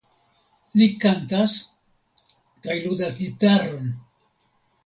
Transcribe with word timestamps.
Li 0.79 0.87
kantas 1.03 1.53
kaj 2.65 2.79
ludas 2.87 3.15
gitaron. 3.21 3.93